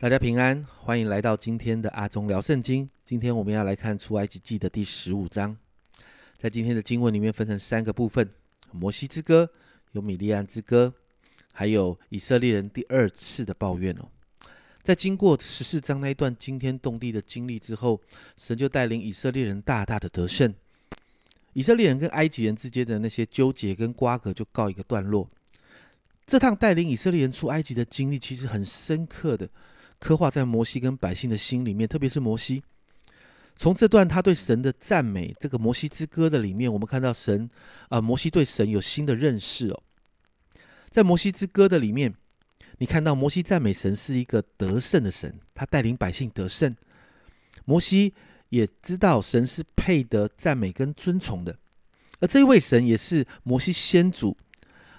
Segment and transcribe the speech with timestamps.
[0.00, 2.88] 大家平安，欢迎来到今天的阿忠聊圣经。
[3.04, 5.54] 今天我们要来看出埃及记的第十五章。
[6.38, 8.26] 在今天的经文里面分成三个部分：
[8.72, 9.50] 摩西之歌、
[9.92, 10.94] 有米利安之歌，
[11.52, 14.08] 还有以色列人第二次的抱怨哦。
[14.82, 18.00] 在经过十四章那一段惊天动地的经历之后，
[18.38, 20.54] 神就带领以色列人大大的得胜。
[21.52, 25.28] 以色列人跟埃及人之间的那些纠结跟瓜葛就告一个段落。
[26.24, 29.46] 这趟带领以色列人出埃及的经历，其实很深刻的。
[30.00, 32.62] 刻画在摩西跟百姓的心里面，特别是摩西。
[33.54, 37.48] 从这段他对神的赞美，这个摩西之歌的里面，我们看到神
[37.90, 39.82] 啊，摩西对神有新的认识哦。
[40.88, 42.14] 在摩西之歌的里面，
[42.78, 46.74] 你看到摩西赞美神是一个得胜的神，他带领百姓得胜。
[47.66, 48.14] 摩西
[48.48, 51.58] 也知道神是配得赞美跟尊崇的，
[52.20, 54.34] 而这位神也是摩西先祖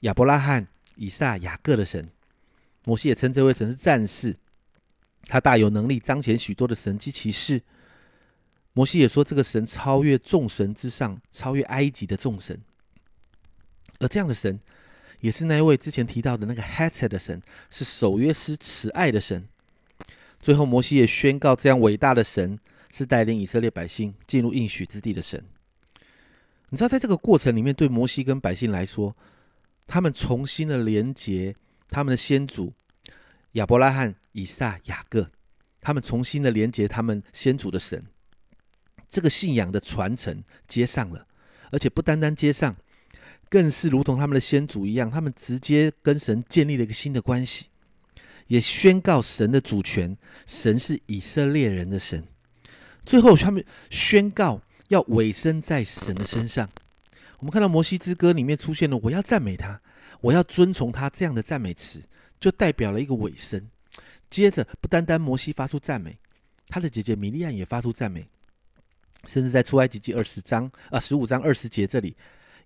[0.00, 2.10] 亚伯拉罕、以撒、雅各的神。
[2.84, 4.36] 摩西也称这位神是战士。
[5.24, 7.62] 他大有能力彰显许多的神迹奇事。
[8.74, 12.58] 摩西也说，这个神超越众神之上，超越埃及的众神。
[13.98, 14.58] 而这样的神，
[15.20, 19.46] 也是那一位之前提到的那个 h a t 的神，是守约师慈爱的神。
[20.40, 22.58] 最后，摩西也宣告，这样伟大的神
[22.92, 25.44] 是带领以色列百姓进入应许之地的神。
[26.70, 29.14] 你知道，在这个过程里面，对摩西跟百姓来说，
[29.86, 31.54] 他们重新的连接
[31.88, 32.72] 他们的先祖。
[33.52, 35.30] 亚伯拉罕、以撒、雅各，
[35.80, 38.04] 他们重新的连接他们先祖的神，
[39.08, 41.26] 这个信仰的传承接上了，
[41.70, 42.74] 而且不单单接上，
[43.50, 47.66] 更是如同他们的先祖一样，他们直接跟神建立了一个新的关系，
[48.46, 50.16] 也宣告神的主权，
[50.46, 52.24] 神是以色列人的神。
[53.04, 56.70] 最后，他们宣告要委身在神的身上。
[57.40, 59.80] 我们看到摩西之歌里面出现了“我要赞美他，
[60.20, 62.00] 我要遵从他”这样的赞美词。
[62.42, 63.70] 就代表了一个尾声。
[64.28, 66.18] 接着，不单单摩西发出赞美，
[66.66, 68.26] 他的姐姐米利安也发出赞美，
[69.28, 72.16] 甚至在出埃及记二十章啊十五章二十节这里，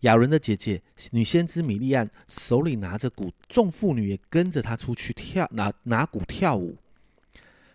[0.00, 0.80] 亚伦的姐姐
[1.10, 6.76] 女先知米利安手里拿着鼓，众妇女也跟着她出去跳拿拿鼓跳舞。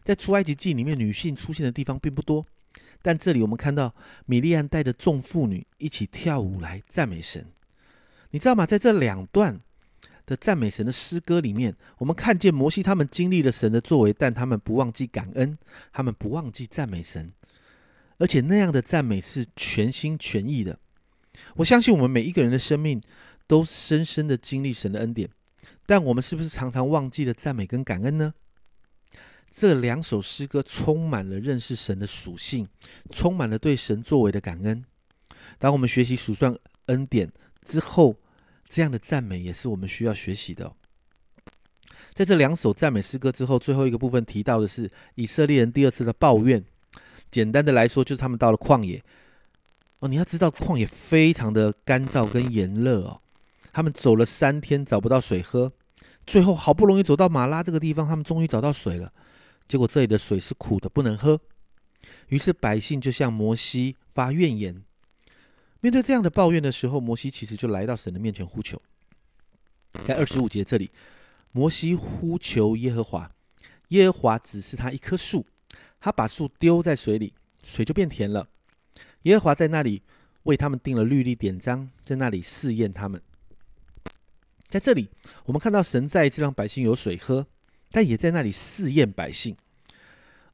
[0.05, 2.45] 在出埃及记里面，女性出现的地方并不多，
[3.01, 3.93] 但这里我们看到
[4.25, 7.45] 米利安带着众妇女一起跳舞来赞美神。
[8.29, 8.65] 你知道吗？
[8.65, 9.59] 在这两段。
[10.29, 15.57] 的赞美神的诗歌里面，我们看见摩西他们经历了神的作为，但他们不忘记感恩，
[15.91, 17.33] 他们不忘记赞美神，
[18.19, 20.77] 而且那样的赞美是全心全意的。
[21.55, 23.01] 我相信我们每一个人的生命
[23.47, 25.27] 都深深的经历神的恩典，
[25.87, 28.35] 但我们是不是常常忘记了赞美跟感恩呢？
[29.49, 32.67] 这两首诗歌充满了认识神的属性，
[33.09, 34.85] 充满了对神作为的感恩。
[35.57, 37.31] 当我们学习数算恩典
[37.65, 38.15] 之后，
[38.69, 40.71] 这样的赞美也是我们需要学习的。
[42.13, 46.63] 在这两首赞美诗歌之后，最后一个部分提到的是以色列人第二次的抱怨。
[47.31, 49.03] 简单的来说，就是他们到了旷野。
[49.99, 53.21] 哦，你要知道，旷野非常的干燥跟炎热哦。
[53.71, 55.71] 他们走了三天找不到水喝，
[56.25, 59.11] 最后好不容易走到马拉这个地方，他们终于找到水了。
[59.67, 61.39] 结果这里的水是苦的，不能喝。
[62.29, 64.83] 于是百姓就向摩西发怨言。
[65.81, 68.81] 面对这样的抱怨的时候，摩西其实就来到神的面前呼求。
[70.05, 70.91] 在二十五节这里，
[71.51, 73.31] 摩西呼求耶和华，
[73.89, 75.45] 耶和华指示他一棵树，
[75.99, 78.47] 他把树丢在水里，水就变甜了。
[79.23, 80.01] 耶和华在那里
[80.43, 83.21] 为他们定了律例典章，在那里试验他们。
[84.67, 85.09] 在这里，
[85.45, 87.47] 我们看到神再一次让百姓有水喝，
[87.91, 89.55] 但也在那里试验百姓。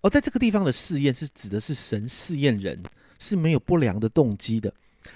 [0.02, 2.81] 而在这个地方的试验，是指的是神试验人，
[3.19, 4.74] 是没有不良的动机的。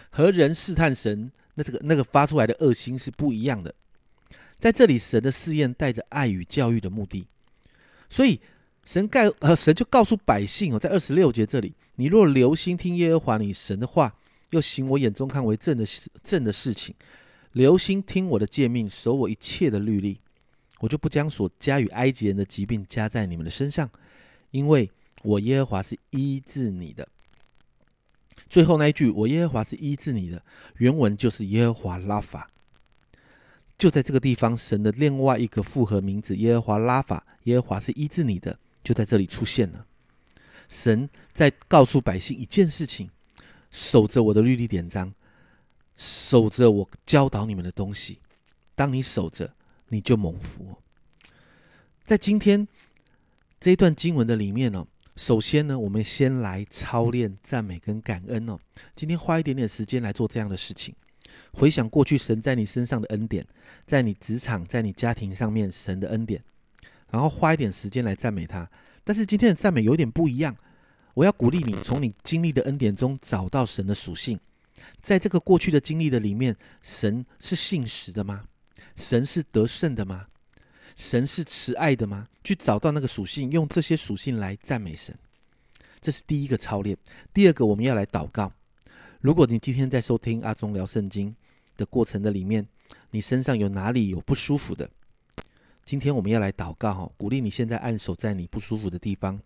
[0.09, 3.73] 和人试探神，那这个那个发出来的恶心是不一样的。
[4.57, 7.25] 在这里，神的试验带着爱与教育的目的，
[8.09, 8.39] 所以
[8.85, 14.13] 神告呃神就告诉百姓哦，在二十六节这里，你若留心听耶和华你神的话，
[14.49, 15.85] 又行我眼中看为正的
[16.23, 16.93] 正的事情，
[17.53, 20.19] 留心听我的诫命，守我一切的律例，
[20.79, 23.89] 我就不将所加与埃及人的疾病加在你们的身上，
[24.51, 24.91] 因为
[25.23, 27.07] 我耶和华是医治你的。
[28.49, 30.43] 最后那一句“我耶和华是医治你的”，
[30.77, 32.49] 原文就是耶和华拉法。
[33.77, 39.85] 就在这个地方，神的另外一个复合名字“耶和华拉法”，耶和华是医治你的，就在这里出现了。
[40.67, 43.09] 神在告诉百姓一件事情：
[43.69, 45.13] 守着我的律例典章，
[45.95, 48.19] 守着我教导你们的东西。
[48.73, 49.53] 当你守着，
[49.89, 50.75] 你就蒙福。
[52.03, 52.67] 在今天
[53.59, 54.87] 这一段经文的里面呢。
[55.19, 58.57] 首先呢，我们先来操练赞美跟感恩哦。
[58.95, 60.95] 今天花一点点时间来做这样的事情，
[61.51, 63.45] 回想过去神在你身上的恩典，
[63.85, 66.41] 在你职场、在你家庭上面神的恩典，
[67.11, 68.71] 然后花一点时间来赞美他。
[69.03, 70.55] 但是今天的赞美有点不一样，
[71.13, 74.39] 我要鼓励你从你经历的恩典中找到神的属性。
[75.01, 78.45] 在这个过去的经历的里面，神是信实的吗？
[78.95, 80.27] 神是得胜的吗？
[80.99, 82.27] 神是慈爱的吗？
[82.43, 85.17] 去找到那个属性，用这些属性来赞美神，
[86.01, 86.95] 这是第一个操练。
[87.33, 88.51] 第二个，我们要来祷告。
[89.21, 91.33] 如果你今天在收听阿忠聊圣经
[91.77, 92.67] 的过程的里面，
[93.11, 94.89] 你身上有哪里有不舒服的？
[95.85, 99.39] 今天我们要来祷告哈，鼓励你现在按手在你不舒服的地方。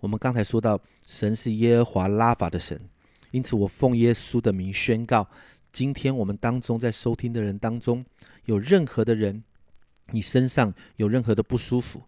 [0.00, 2.78] 我们刚才说到，神是耶和华拉法的神，
[3.30, 5.26] 因此我奉耶稣的名宣告：
[5.72, 8.04] 今天我们当中在收听的人当中，
[8.44, 9.42] 有任何的人。
[10.10, 12.02] 你身上有任何的不舒服，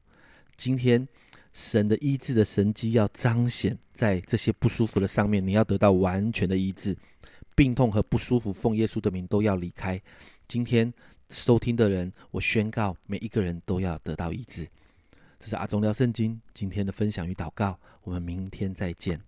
[0.57, 1.07] 今天
[1.53, 6.97] 神的医治的神迹要彰显在这些不舒服的上面，你要得到完全的医治，
[7.55, 10.01] 病痛和不舒服，奉耶稣的名都要离开。
[10.47, 10.93] 今天
[11.31, 14.69] 收听的人，我宣告每一个人都要得到医治。
[15.39, 19.21] 这是阿忠聊圣经今天的分享与祷告，我们明天再见。